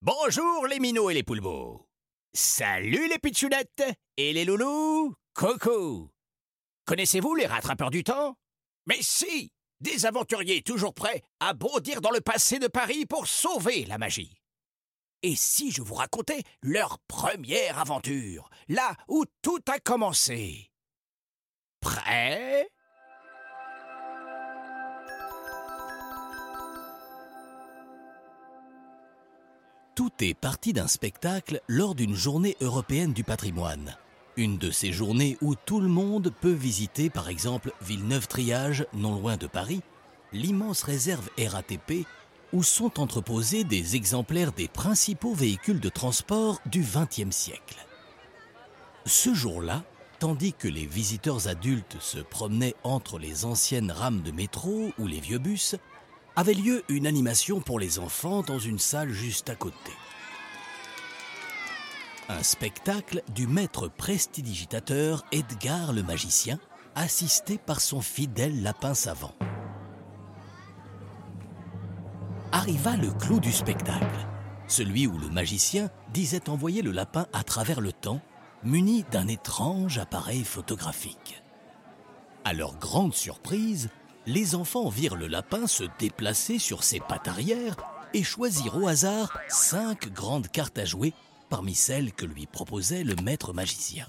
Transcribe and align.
Bonjour 0.00 0.68
les 0.68 0.78
minots 0.78 1.10
et 1.10 1.14
les 1.14 1.24
poulbeaux. 1.24 1.88
Salut 2.32 3.08
les 3.08 3.18
pitchounettes 3.18 3.82
et 4.16 4.32
les 4.32 4.44
loulous. 4.44 5.12
Coucou. 5.34 6.08
Connaissez-vous 6.86 7.34
les 7.34 7.46
rattrapeurs 7.46 7.90
du 7.90 8.04
temps? 8.04 8.36
Mais 8.86 9.02
si 9.02 9.50
Des 9.80 10.06
aventuriers 10.06 10.62
toujours 10.62 10.94
prêts 10.94 11.24
à 11.40 11.52
bondir 11.52 12.00
dans 12.00 12.12
le 12.12 12.20
passé 12.20 12.60
de 12.60 12.68
Paris 12.68 13.06
pour 13.06 13.26
sauver 13.26 13.86
la 13.86 13.98
magie. 13.98 14.40
Et 15.24 15.34
si 15.34 15.72
je 15.72 15.82
vous 15.82 15.94
racontais 15.94 16.44
leur 16.62 17.00
première 17.08 17.80
aventure, 17.80 18.50
là 18.68 18.94
où 19.08 19.24
tout 19.42 19.60
a 19.68 19.80
commencé? 19.80 20.70
Prêt? 21.80 22.68
Tout 30.18 30.24
est 30.24 30.34
parti 30.34 30.72
d'un 30.72 30.88
spectacle 30.88 31.60
lors 31.68 31.94
d'une 31.94 32.14
journée 32.14 32.56
européenne 32.60 33.12
du 33.12 33.22
patrimoine. 33.22 33.96
Une 34.36 34.58
de 34.58 34.72
ces 34.72 34.90
journées 34.90 35.38
où 35.42 35.54
tout 35.54 35.80
le 35.80 35.88
monde 35.88 36.32
peut 36.40 36.52
visiter 36.52 37.08
par 37.08 37.28
exemple 37.28 37.72
Villeneuve-Triage, 37.82 38.86
non 38.94 39.14
loin 39.14 39.36
de 39.36 39.46
Paris, 39.46 39.80
l'immense 40.32 40.82
réserve 40.82 41.28
RATP 41.38 42.04
où 42.52 42.64
sont 42.64 42.98
entreposés 42.98 43.62
des 43.62 43.94
exemplaires 43.94 44.50
des 44.50 44.66
principaux 44.66 45.34
véhicules 45.34 45.80
de 45.80 45.88
transport 45.88 46.60
du 46.66 46.80
XXe 46.80 47.34
siècle. 47.34 47.76
Ce 49.06 49.32
jour-là, 49.32 49.84
tandis 50.18 50.52
que 50.52 50.68
les 50.68 50.86
visiteurs 50.86 51.46
adultes 51.46 51.96
se 52.00 52.18
promenaient 52.18 52.74
entre 52.82 53.20
les 53.20 53.44
anciennes 53.44 53.92
rames 53.92 54.22
de 54.22 54.32
métro 54.32 54.90
ou 54.98 55.06
les 55.06 55.20
vieux 55.20 55.38
bus, 55.38 55.76
avait 56.34 56.54
lieu 56.54 56.82
une 56.88 57.06
animation 57.06 57.60
pour 57.60 57.78
les 57.78 58.00
enfants 58.00 58.42
dans 58.42 58.58
une 58.58 58.80
salle 58.80 59.10
juste 59.10 59.48
à 59.50 59.54
côté. 59.54 59.92
Un 62.30 62.42
spectacle 62.42 63.22
du 63.34 63.46
maître 63.46 63.88
prestidigitateur 63.88 65.24
Edgar 65.32 65.94
le 65.94 66.02
magicien, 66.02 66.58
assisté 66.94 67.56
par 67.56 67.80
son 67.80 68.02
fidèle 68.02 68.62
lapin 68.62 68.92
savant. 68.92 69.32
Arriva 72.52 72.96
le 72.96 73.10
clou 73.12 73.40
du 73.40 73.50
spectacle, 73.50 74.26
celui 74.66 75.06
où 75.06 75.16
le 75.16 75.30
magicien 75.30 75.88
disait 76.12 76.50
envoyer 76.50 76.82
le 76.82 76.90
lapin 76.90 77.26
à 77.32 77.44
travers 77.44 77.80
le 77.80 77.92
temps, 77.92 78.20
muni 78.62 79.06
d'un 79.10 79.26
étrange 79.26 79.96
appareil 79.96 80.44
photographique. 80.44 81.42
À 82.44 82.52
leur 82.52 82.76
grande 82.76 83.14
surprise, 83.14 83.88
les 84.26 84.54
enfants 84.54 84.90
virent 84.90 85.16
le 85.16 85.28
lapin 85.28 85.66
se 85.66 85.84
déplacer 85.98 86.58
sur 86.58 86.84
ses 86.84 87.00
pattes 87.00 87.28
arrière 87.28 87.74
et 88.12 88.22
choisir 88.22 88.76
au 88.76 88.86
hasard 88.86 89.38
cinq 89.48 90.12
grandes 90.12 90.48
cartes 90.48 90.78
à 90.78 90.84
jouer 90.84 91.14
parmi 91.48 91.74
celles 91.74 92.12
que 92.12 92.24
lui 92.24 92.46
proposait 92.46 93.04
le 93.04 93.16
maître 93.16 93.52
magicien. 93.52 94.06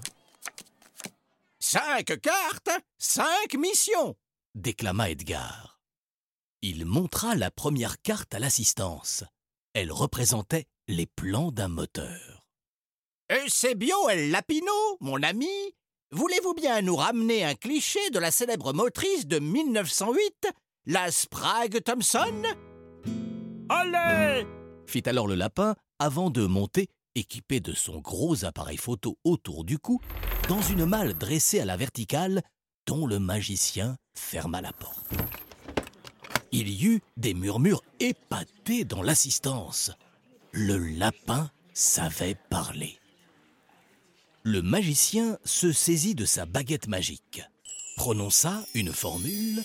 Cinq 1.59 2.19
cartes, 2.21 2.71
cinq 2.97 3.55
missions 3.57 4.15
déclama 4.55 5.09
Edgar. 5.09 5.79
Il 6.61 6.85
montra 6.85 7.35
la 7.35 7.51
première 7.51 8.01
carte 8.01 8.33
à 8.33 8.39
l'assistance. 8.39 9.23
Elle 9.73 9.91
représentait 9.91 10.65
les 10.87 11.05
plans 11.05 11.51
d'un 11.51 11.67
moteur. 11.67 12.45
Eusebio 13.31 14.09
El 14.09 14.31
Lapino, 14.31 14.97
mon 14.99 15.21
ami, 15.23 15.75
Voulez-vous 16.11 16.55
bien 16.55 16.81
nous 16.81 16.95
ramener 16.95 17.45
un 17.45 17.53
cliché 17.53 17.99
de 18.09 18.17
la 18.17 18.31
célèbre 18.31 18.73
motrice 18.73 19.27
de 19.27 19.37
1908, 19.37 20.47
la 20.87 21.11
Sprague 21.11 21.83
Thompson? 21.83 22.41
Allez 23.69 24.47
fit 24.89 25.07
alors 25.07 25.27
le 25.27 25.35
lapin 25.35 25.75
avant 25.99 26.29
de 26.29 26.45
monter, 26.45 26.89
équipé 27.15 27.59
de 27.59 27.73
son 27.73 27.99
gros 27.99 28.45
appareil 28.45 28.77
photo 28.77 29.17
autour 29.23 29.63
du 29.63 29.77
cou, 29.79 29.99
dans 30.47 30.61
une 30.61 30.85
malle 30.85 31.13
dressée 31.13 31.59
à 31.59 31.65
la 31.65 31.77
verticale 31.77 32.41
dont 32.85 33.05
le 33.05 33.19
magicien 33.19 33.97
ferma 34.15 34.61
la 34.61 34.73
porte. 34.73 35.11
Il 36.51 36.69
y 36.69 36.85
eut 36.85 37.01
des 37.17 37.33
murmures 37.33 37.83
épatés 37.99 38.83
dans 38.83 39.03
l'assistance. 39.03 39.91
Le 40.51 40.77
lapin 40.77 41.51
savait 41.73 42.35
parler 42.49 42.99
le 44.43 44.61
magicien 44.61 45.37
se 45.43 45.71
saisit 45.71 46.15
de 46.15 46.25
sa 46.25 46.45
baguette 46.45 46.87
magique, 46.87 47.43
prononça 47.97 48.63
une 48.73 48.91
formule. 48.91 49.63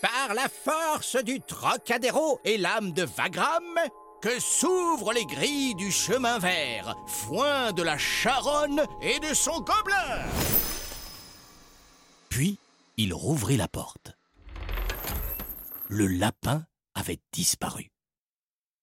Par 0.00 0.34
la 0.34 0.48
force 0.48 1.22
du 1.22 1.40
Trocadéro 1.40 2.40
et 2.44 2.58
l'âme 2.58 2.92
de 2.92 3.04
Vagram, 3.04 3.62
que 4.24 4.40
s'ouvrent 4.40 5.12
les 5.12 5.26
grilles 5.26 5.74
du 5.74 5.92
chemin 5.92 6.38
vert, 6.38 6.96
foin 7.06 7.72
de 7.72 7.82
la 7.82 7.98
Charonne 7.98 8.82
et 9.02 9.20
de 9.20 9.34
son 9.34 9.60
gobelin. 9.60 10.24
Puis 12.30 12.56
il 12.96 13.12
rouvrit 13.12 13.58
la 13.58 13.68
porte. 13.68 14.16
Le 15.88 16.06
lapin 16.06 16.64
avait 16.94 17.20
disparu. 17.34 17.90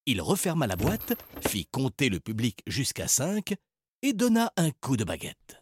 Il 0.05 0.21
referma 0.21 0.67
la 0.67 0.75
boîte, 0.75 1.13
fit 1.47 1.65
compter 1.65 2.09
le 2.09 2.19
public 2.19 2.61
jusqu'à 2.67 3.07
cinq 3.07 3.55
et 4.03 4.13
donna 4.13 4.53
un 4.57 4.69
coup 4.69 4.95
de 4.95 5.03
baguette. 5.03 5.59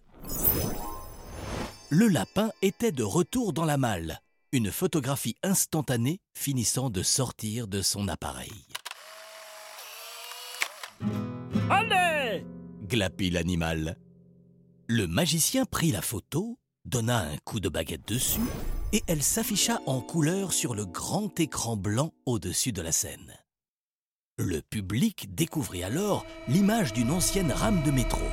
Le 1.88 2.10
lapin 2.10 2.52
était 2.62 2.92
de 2.92 3.04
retour 3.04 3.54
dans 3.54 3.66
la 3.66 3.78
malle, 3.78 4.20
une 4.52 4.72
photographie 4.72 5.38
instantanée 5.42 6.20
finissant 6.34 6.90
de 6.90 7.02
sortir 7.02 7.70
de 7.70 7.82
son 7.82 8.10
appareil. 8.10 8.66
Allez 11.70 12.46
glapit 12.90 13.30
l'animal. 13.30 13.98
Le 14.88 15.08
magicien 15.08 15.66
prit 15.66 15.92
la 15.92 16.02
photo, 16.02 16.60
donna 16.86 17.20
un 17.20 17.38
coup 17.38 17.60
de 17.60 17.70
baguette 17.70 18.08
dessus, 18.08 18.42
et 18.92 19.04
elle 19.08 19.22
s'afficha 19.22 19.80
en 19.86 20.02
couleur 20.02 20.52
sur 20.52 20.74
le 20.74 20.86
grand 20.86 21.40
écran 21.40 21.78
blanc 21.78 22.12
au-dessus 22.26 22.72
de 22.72 22.82
la 22.82 22.92
scène. 22.92 23.38
Le 24.38 24.62
public 24.62 25.36
découvrit 25.36 25.84
alors 25.84 26.26
l'image 26.48 26.94
d'une 26.94 27.12
ancienne 27.12 27.52
rame 27.52 27.84
de 27.84 27.92
métro. 27.92 28.26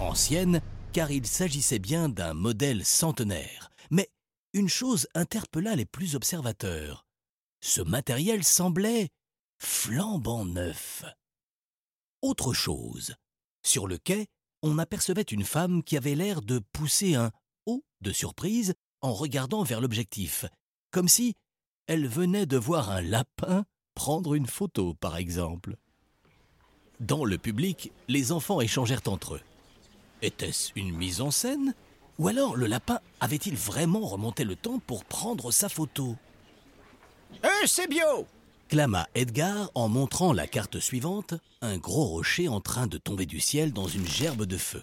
Ancienne 0.00 0.60
car 0.92 1.10
il 1.10 1.26
s'agissait 1.26 1.78
bien 1.78 2.08
d'un 2.08 2.34
modèle 2.34 2.84
centenaire. 2.84 3.70
Mais 3.90 4.08
une 4.54 4.68
chose 4.68 5.06
interpella 5.14 5.76
les 5.76 5.86
plus 5.86 6.16
observateurs. 6.16 7.06
Ce 7.60 7.80
matériel 7.82 8.42
semblait 8.42 9.10
flambant 9.58 10.46
neuf. 10.46 11.04
Autre 12.22 12.52
chose, 12.52 13.14
sur 13.62 13.86
le 13.86 13.96
quai, 13.96 14.26
on 14.62 14.78
apercevait 14.78 15.22
une 15.22 15.44
femme 15.44 15.82
qui 15.82 15.96
avait 15.96 16.14
l'air 16.14 16.42
de 16.42 16.58
pousser 16.72 17.14
un 17.14 17.30
haut 17.64 17.82
de 18.02 18.12
surprise 18.12 18.74
en 19.00 19.14
regardant 19.14 19.62
vers 19.62 19.80
l'objectif, 19.80 20.44
comme 20.90 21.08
si 21.08 21.34
elle 21.86 22.06
venait 22.06 22.44
de 22.44 22.58
voir 22.58 22.90
un 22.90 23.00
lapin 23.00 23.64
prendre 23.94 24.34
une 24.34 24.46
photo, 24.46 24.92
par 24.94 25.16
exemple. 25.16 25.76
Dans 27.00 27.24
le 27.24 27.38
public, 27.38 27.90
les 28.08 28.32
enfants 28.32 28.60
échangèrent 28.60 29.00
entre 29.06 29.36
eux. 29.36 29.42
Était-ce 30.20 30.72
une 30.76 30.94
mise 30.94 31.22
en 31.22 31.30
scène? 31.30 31.74
Ou 32.18 32.28
alors 32.28 32.54
le 32.54 32.66
lapin 32.66 33.00
avait-il 33.20 33.56
vraiment 33.56 34.06
remonté 34.06 34.44
le 34.44 34.56
temps 34.56 34.78
pour 34.78 35.06
prendre 35.06 35.50
sa 35.52 35.70
photo? 35.70 36.16
Eusebio 37.42 38.26
clama 38.70 39.08
Edgar 39.16 39.68
en 39.74 39.88
montrant 39.88 40.32
la 40.32 40.46
carte 40.46 40.78
suivante, 40.78 41.34
un 41.60 41.76
gros 41.76 42.04
rocher 42.04 42.46
en 42.46 42.60
train 42.60 42.86
de 42.86 42.98
tomber 42.98 43.26
du 43.26 43.40
ciel 43.40 43.72
dans 43.72 43.88
une 43.88 44.06
gerbe 44.06 44.44
de 44.44 44.56
feu. 44.56 44.80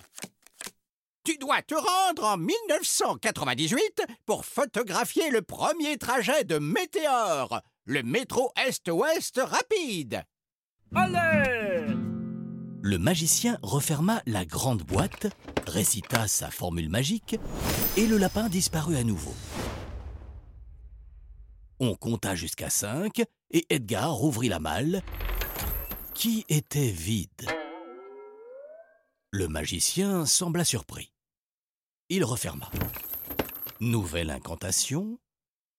Tu 1.24 1.38
dois 1.38 1.62
te 1.62 1.74
rendre 1.74 2.26
en 2.26 2.38
1998 2.38 4.02
pour 4.26 4.44
photographier 4.44 5.32
le 5.32 5.42
premier 5.42 5.98
trajet 5.98 6.44
de 6.44 6.60
Météore, 6.60 7.62
le 7.86 8.04
métro 8.04 8.52
Est-Ouest 8.58 9.40
rapide. 9.42 10.22
Allez 10.94 11.94
Le 12.82 12.98
magicien 12.98 13.58
referma 13.62 14.22
la 14.26 14.44
grande 14.44 14.84
boîte, 14.84 15.28
récita 15.66 16.28
sa 16.28 16.52
formule 16.52 16.90
magique, 16.90 17.40
et 17.96 18.06
le 18.06 18.18
lapin 18.18 18.50
disparut 18.50 18.98
à 18.98 19.04
nouveau. 19.06 19.34
On 21.80 21.96
compta 21.96 22.36
jusqu'à 22.36 22.72
cinq, 22.72 23.22
et 23.52 23.66
Edgar 23.70 24.24
ouvrit 24.24 24.50
la 24.50 24.60
malle, 24.60 25.04
qui 26.16 26.44
était 26.50 26.90
vide? 26.90 27.46
Le 29.32 29.48
magicien 29.48 30.26
sembla 30.26 30.66
surpris. 30.66 31.14
Il 32.10 32.24
referma. 32.24 32.72
Nouvelle 33.80 34.32
incantation, 34.32 35.20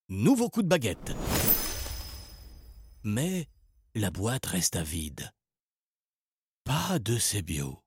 nouveau 0.07 0.49
coup 0.49 0.61
de 0.61 0.69
baguette. 0.69 1.13
Mais 3.03 3.49
la 3.93 4.09
boîte 4.09 4.45
resta 4.45 4.83
vide. 4.83 5.33
Pas 6.63 6.99
de 6.99 7.41
bio. 7.41 7.83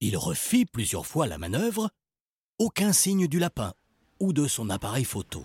Il 0.00 0.16
refit 0.16 0.66
plusieurs 0.66 1.06
fois 1.06 1.26
la 1.26 1.38
manœuvre, 1.38 1.90
aucun 2.58 2.92
signe 2.92 3.26
du 3.26 3.40
lapin 3.40 3.74
ou 4.20 4.32
de 4.32 4.46
son 4.46 4.70
appareil 4.70 5.04
photo. 5.04 5.44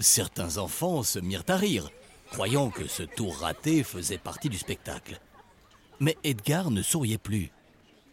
Certains 0.00 0.58
enfants 0.58 1.02
se 1.02 1.18
mirent 1.18 1.44
à 1.48 1.56
rire, 1.56 1.90
croyant 2.30 2.70
que 2.70 2.86
ce 2.86 3.02
tour 3.02 3.36
raté 3.36 3.82
faisait 3.84 4.18
partie 4.18 4.48
du 4.48 4.58
spectacle. 4.58 5.20
Mais 6.00 6.16
Edgar 6.24 6.70
ne 6.70 6.82
souriait 6.82 7.18
plus. 7.18 7.50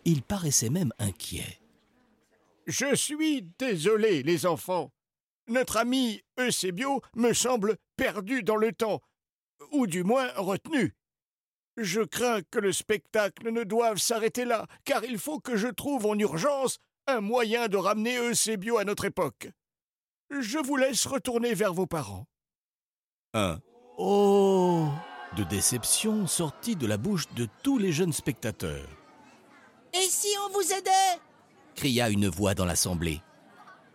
Il 0.06 0.22
paraissait 0.22 0.70
même 0.70 0.94
inquiet. 1.00 1.60
Je 2.68 2.96
suis 2.96 3.44
désolé, 3.58 4.24
les 4.24 4.46
enfants. 4.46 4.92
Notre 5.48 5.78
ami 5.78 6.22
Eusebio 6.40 7.02
me 7.16 7.34
semble 7.34 7.78
perdu 7.98 8.44
dans 8.44 8.56
le 8.56 8.72
temps, 8.72 9.02
ou 9.72 9.88
du 9.88 10.04
moins 10.04 10.32
retenu. 10.36 10.96
Je 11.78 12.02
crains 12.02 12.42
que 12.52 12.60
le 12.60 12.72
spectacle 12.72 13.52
ne 13.52 13.64
doive 13.64 13.98
s'arrêter 13.98 14.46
là, 14.46 14.68
car 14.86 15.04
il 15.04 15.18
faut 15.18 15.40
que 15.40 15.56
je 15.56 15.68
trouve 15.68 16.06
en 16.06 16.18
urgence 16.18 16.78
un 17.08 17.22
moyen 17.22 17.68
de 17.68 17.78
ramener 17.78 18.18
Eusebio 18.18 18.78
à 18.78 18.84
notre 18.84 19.06
époque. 19.06 19.50
Je 20.40 20.58
vous 20.60 20.78
laisse 20.78 21.06
retourner 21.06 21.54
vers 21.54 21.74
vos 21.74 21.86
parents. 21.86 22.26
Un 23.34 23.60
Oh 23.98 24.88
de 25.38 25.44
déception 25.44 26.28
sortit 26.28 26.76
de 26.76 26.88
la 26.88 26.98
bouche 26.98 27.32
de 27.36 27.48
tous 27.64 27.78
les 27.78 27.92
jeunes 27.92 28.14
spectateurs. 28.14 28.88
Et 29.94 30.08
si 30.10 30.28
on 30.46 30.52
vous 30.54 30.74
aidait? 30.74 31.20
Cria 31.76 32.10
une 32.10 32.28
voix 32.28 32.54
dans 32.54 32.66
l'assemblée. 32.66 33.22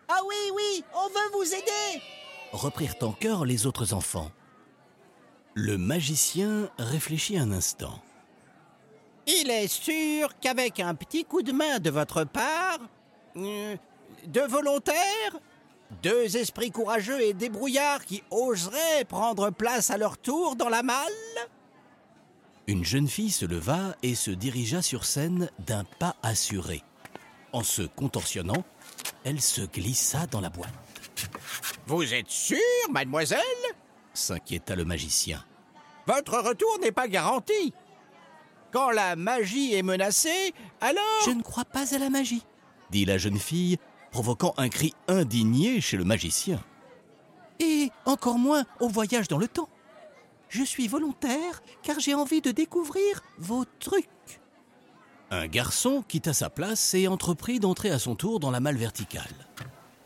Ah 0.09 0.21
oui, 0.27 0.37
oui, 0.55 0.85
on 0.95 1.09
veut 1.09 1.31
vous 1.33 1.55
aider 1.55 2.03
reprirent 2.53 2.97
en 3.03 3.13
chœur 3.13 3.45
les 3.45 3.67
autres 3.67 3.93
enfants. 3.93 4.31
Le 5.55 5.79
magicien 5.79 6.71
réfléchit 6.79 7.39
un 7.39 7.53
instant. 7.53 8.03
Il 9.27 9.51
est 9.51 9.69
sûr 9.69 10.39
qu'avec 10.41 10.81
un 10.81 10.95
petit 10.95 11.25
coup 11.25 11.43
de 11.43 11.53
main 11.53 11.79
de 11.79 11.91
votre 11.91 12.25
part, 12.25 12.79
euh, 13.37 13.77
deux 14.27 14.47
volontaires, 14.47 15.39
deux 16.03 16.37
esprits 16.37 16.71
courageux 16.71 17.21
et 17.21 17.33
débrouillards 17.33 18.05
qui 18.05 18.23
oseraient 18.31 19.05
prendre 19.09 19.51
place 19.51 19.91
à 19.91 19.97
leur 19.97 20.19
tour 20.19 20.57
dans 20.57 20.69
la 20.69 20.83
malle 20.83 20.97
Une 22.67 22.85
jeune 22.85 23.09
fille 23.09 23.31
se 23.31 23.45
leva 23.47 23.97
et 24.03 24.15
se 24.15 24.31
dirigea 24.31 24.83
sur 24.83 25.05
scène 25.05 25.51
d'un 25.59 25.85
pas 25.99 26.17
assuré. 26.23 26.83
En 27.53 27.63
se 27.63 27.83
contorsionnant, 27.83 28.65
elle 29.25 29.41
se 29.41 29.63
glissa 29.63 30.27
dans 30.27 30.41
la 30.41 30.51
boîte. 30.51 30.73
Vous 31.87 32.13
êtes 32.13 32.31
sûre, 32.31 32.59
mademoiselle? 32.91 33.41
s'inquiéta 34.13 34.75
le 34.75 34.85
magicien. 34.85 35.45
Votre 36.07 36.39
retour 36.39 36.79
n'est 36.81 36.93
pas 36.93 37.09
garanti. 37.09 37.75
Quand 38.73 38.91
la 38.91 39.17
magie 39.17 39.75
est 39.75 39.83
menacée, 39.83 40.53
alors... 40.81 41.03
Je 41.25 41.31
ne 41.31 41.43
crois 41.43 41.65
pas 41.65 41.95
à 41.95 41.99
la 41.99 42.11
magie, 42.11 42.43
dit 42.91 43.05
la 43.05 43.19
jeune 43.19 43.39
fille, 43.39 43.79
provoquant 44.17 44.55
un 44.57 44.71
cri 44.71 44.95
indigné 45.09 45.79
chez 45.83 45.99
le 45.99 46.05
magicien. 46.05 46.65
Et 47.61 47.91
encore 48.07 48.39
moins 48.39 48.65
au 48.81 48.89
voyage 48.89 49.29
dans 49.29 49.37
le 49.37 49.47
temps. 49.47 49.69
Je 50.49 50.63
suis 50.63 50.89
volontaire 50.89 51.63
car 51.83 52.01
j'ai 52.01 52.15
envie 52.15 52.41
de 52.41 52.51
découvrir 52.51 53.23
vos 53.37 53.67
trucs. 53.79 54.09
Un 55.31 55.49
garçon 55.49 56.03
quitta 56.09 56.33
sa 56.33 56.49
place 56.49 56.95
et 56.95 57.09
entreprit 57.09 57.61
d'entrer 57.61 57.91
à 57.91 57.99
son 57.99 58.15
tour 58.15 58.41
dans 58.41 58.51
la 58.51 58.61
malle 58.61 58.79
verticale. 58.79 59.47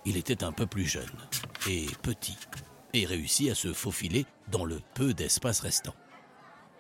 Il 0.05 0.17
était 0.17 0.43
un 0.43 0.51
peu 0.51 0.67
plus 0.67 0.87
jeune 0.87 1.05
et 1.69 1.87
petit 2.03 2.37
et 2.93 3.07
réussit 3.07 3.53
à 3.53 3.55
se 3.55 3.73
faufiler 3.73 4.27
dans 4.51 4.65
le 4.65 4.81
peu 4.95 5.15
d'espace 5.15 5.61
restant. 5.61 5.95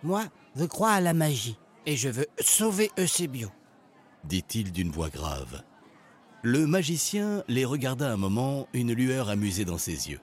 Moi, 0.02 0.24
je 0.56 0.64
crois 0.64 0.90
à 0.90 1.00
la 1.00 1.14
magie 1.14 1.60
et 1.86 1.96
je 1.96 2.08
veux 2.08 2.26
sauver 2.40 2.90
Eusebio, 2.98 3.50
dit-il 4.24 4.72
d'une 4.72 4.90
voix 4.90 5.10
grave. 5.10 5.62
Le 6.42 6.66
magicien 6.66 7.44
les 7.48 7.64
regarda 7.64 8.10
un 8.10 8.16
moment, 8.16 8.66
une 8.72 8.92
lueur 8.92 9.28
amusée 9.28 9.66
dans 9.66 9.76
ses 9.76 10.10
yeux. 10.10 10.20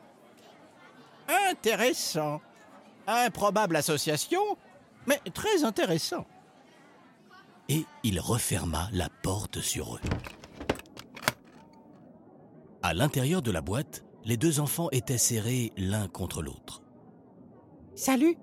Intéressant. 1.50 2.42
Improbable 3.06 3.76
association, 3.76 4.42
mais 5.06 5.20
très 5.34 5.64
intéressant. 5.64 6.26
Et 7.70 7.86
il 8.04 8.20
referma 8.20 8.90
la 8.94 9.10
porte 9.22 9.62
sur 9.62 9.96
eux. 9.96 10.02
À 12.82 12.94
l'intérieur 12.94 13.42
de 13.42 13.52
la 13.52 13.62
boîte, 13.62 14.04
les 14.26 14.38
deux 14.38 14.60
enfants 14.60 14.90
étaient 14.92 15.18
serrés 15.18 15.72
l'un 15.78 16.08
contre 16.08 16.42
l'autre. 16.42 16.82
Salut, 17.96 18.38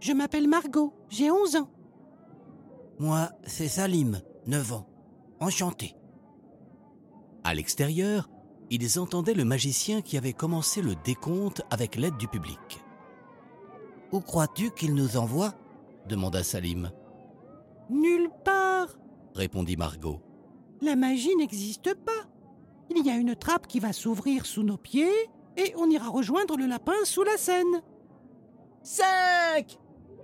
je 0.00 0.12
m'appelle 0.12 0.48
Margot, 0.48 0.94
j'ai 1.08 1.30
11 1.30 1.56
ans. 1.56 1.70
Moi, 2.98 3.30
c'est 3.44 3.68
Salim, 3.68 4.20
9 4.46 4.72
ans. 4.72 4.86
Enchanté. 5.40 5.94
À 7.44 7.54
l'extérieur, 7.54 8.28
ils 8.70 8.98
entendaient 8.98 9.34
le 9.34 9.44
magicien 9.44 10.02
qui 10.02 10.16
avait 10.16 10.32
commencé 10.32 10.82
le 10.82 10.94
décompte 11.04 11.62
avec 11.70 11.96
l'aide 11.96 12.16
du 12.16 12.28
public. 12.28 12.82
Où 14.12 14.20
crois-tu 14.20 14.70
qu'il 14.70 14.94
nous 14.94 15.16
envoie? 15.16 15.54
demanda 16.08 16.42
Salim. 16.42 16.90
Nulle 17.88 18.30
part, 18.44 18.88
répondit 19.34 19.76
Margot. 19.76 20.20
La 20.80 20.96
magie 20.96 21.34
n'existe 21.36 21.94
pas. 21.94 22.28
Il 22.94 23.04
y 23.04 23.10
a 23.10 23.16
une 23.16 23.36
trappe 23.36 23.66
qui 23.66 23.80
va 23.80 23.92
s'ouvrir 23.92 24.46
sous 24.46 24.62
nos 24.62 24.76
pieds 24.76 25.28
et 25.56 25.74
on 25.76 25.90
ira 25.90 26.08
rejoindre 26.08 26.56
le 26.56 26.66
lapin 26.66 27.04
sous 27.04 27.22
la 27.22 27.36
scène. 27.36 27.82
Cinq 28.82 29.78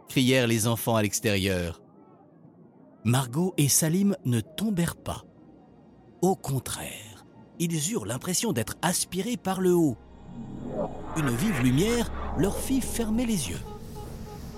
crièrent 0.09 0.47
les 0.47 0.67
enfants 0.67 0.97
à 0.97 1.03
l'extérieur. 1.03 1.83
Margot 3.05 3.55
et 3.57 3.69
Salim 3.69 4.17
ne 4.25 4.41
tombèrent 4.41 4.97
pas. 4.97 5.25
Au 6.26 6.34
contraire, 6.34 7.25
ils 7.61 7.93
eurent 7.93 8.05
l'impression 8.05 8.52
d'être 8.52 8.75
aspirés 8.82 9.37
par 9.37 9.61
le 9.61 9.75
haut. 9.75 9.96
Une 11.17 11.31
vive 11.31 11.62
lumière 11.62 12.11
leur 12.37 12.58
fit 12.58 12.81
fermer 12.81 13.25
les 13.25 13.50
yeux. 13.50 13.61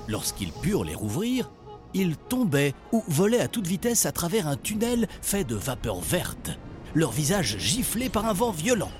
Lorsqu'ils 0.08 0.50
purent 0.50 0.84
les 0.84 0.94
rouvrir, 0.94 1.50
ils 1.92 2.16
tombaient 2.16 2.72
ou 2.90 3.04
volaient 3.08 3.42
à 3.42 3.48
toute 3.48 3.66
vitesse 3.66 4.06
à 4.06 4.12
travers 4.12 4.48
un 4.48 4.56
tunnel 4.56 5.08
fait 5.20 5.44
de 5.44 5.56
vapeur 5.56 6.00
verte, 6.00 6.52
leur 6.94 7.10
visage 7.10 7.58
giflé 7.58 8.08
par 8.08 8.24
un 8.24 8.32
vent 8.32 8.50
violent. 8.50 8.92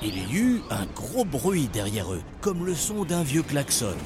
Il 0.00 0.16
y 0.16 0.34
eut 0.34 0.62
un 0.70 0.86
gros 0.86 1.26
bruit 1.26 1.68
derrière 1.70 2.10
eux, 2.10 2.22
comme 2.40 2.64
le 2.64 2.74
son 2.74 3.04
d'un 3.04 3.22
vieux 3.22 3.42
klaxon. 3.42 3.98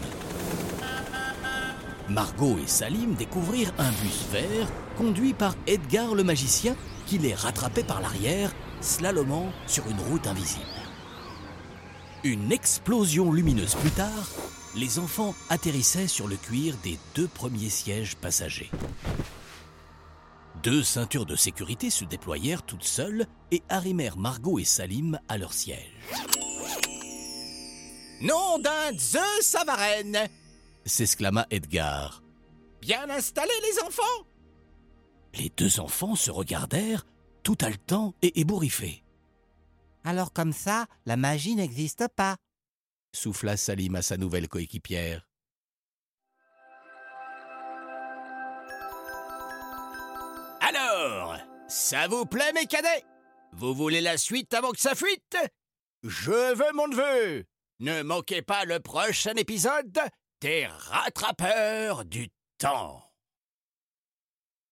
Margot 2.08 2.58
et 2.62 2.66
Salim 2.66 3.14
découvrirent 3.14 3.72
un 3.78 3.90
bus 3.90 4.26
vert 4.30 4.68
conduit 4.96 5.32
par 5.32 5.54
Edgar 5.66 6.14
le 6.14 6.22
magicien 6.22 6.76
qui 7.06 7.18
les 7.18 7.34
rattrapait 7.34 7.84
par 7.84 8.00
l'arrière, 8.00 8.52
slalomant 8.80 9.50
sur 9.66 9.86
une 9.88 10.00
route 10.00 10.26
invisible. 10.26 10.64
Une 12.22 12.52
explosion 12.52 13.32
lumineuse 13.32 13.74
plus 13.74 13.90
tard, 13.90 14.30
les 14.76 14.98
enfants 14.98 15.34
atterrissaient 15.48 16.08
sur 16.08 16.26
le 16.26 16.36
cuir 16.36 16.74
des 16.82 16.98
deux 17.14 17.28
premiers 17.28 17.70
sièges 17.70 18.16
passagers. 18.16 18.70
Deux 20.62 20.82
ceintures 20.82 21.26
de 21.26 21.36
sécurité 21.36 21.90
se 21.90 22.04
déployèrent 22.04 22.62
toutes 22.62 22.84
seules 22.84 23.26
et 23.50 23.62
arrimèrent 23.68 24.16
Margot 24.16 24.58
et 24.58 24.64
Salim 24.64 25.18
à 25.28 25.36
leur 25.36 25.52
siège. 25.52 25.92
Nom 28.22 28.58
d'un 28.58 28.96
Zeus 28.98 29.42
Savarène 29.42 30.28
s'exclama 30.84 31.46
Edgar. 31.50 32.22
Bien 32.80 33.08
installés, 33.10 33.50
les 33.62 33.82
enfants 33.82 34.02
Les 35.34 35.50
deux 35.56 35.80
enfants 35.80 36.14
se 36.14 36.30
regardèrent, 36.30 37.06
tout 37.42 37.58
haletants 37.60 38.14
et 38.22 38.40
ébouriffés. 38.40 39.02
Alors 40.04 40.32
comme 40.32 40.52
ça, 40.52 40.86
la 41.06 41.16
magie 41.16 41.54
n'existe 41.54 42.08
pas, 42.14 42.36
souffla 43.12 43.56
Salim 43.56 43.94
à 43.94 44.02
sa 44.02 44.16
nouvelle 44.16 44.48
coéquipière. 44.48 45.26
Alors, 50.60 51.36
ça 51.68 52.08
vous 52.08 52.26
plaît, 52.26 52.52
mes 52.54 52.66
cadets? 52.66 53.04
Vous 53.52 53.74
voulez 53.74 54.00
la 54.00 54.16
suite 54.16 54.52
avant 54.54 54.72
que 54.72 54.80
ça 54.80 54.94
fuite? 54.94 55.36
Je 56.02 56.54
veux 56.54 56.72
mon 56.74 56.88
neveu 56.88 57.44
Ne 57.80 58.02
manquez 58.02 58.42
pas 58.42 58.64
le 58.64 58.80
prochain 58.80 59.34
épisode 59.36 59.98
du 62.04 62.28
temps. 62.58 63.02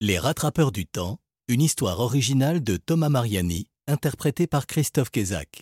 Les 0.01 0.19
rattrapeurs 0.19 0.71
du 0.71 0.87
temps, 0.87 1.19
une 1.49 1.63
histoire 1.63 2.01
originale 2.01 2.63
de 2.63 2.77
Thomas 2.77 3.09
Mariani, 3.09 3.69
interprétée 3.87 4.47
par 4.47 4.67
Christophe 4.67 5.11
Kézac. 5.11 5.61